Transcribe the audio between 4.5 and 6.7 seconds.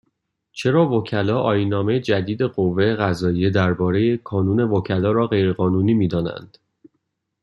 وکلا را غیرقانونی میدانند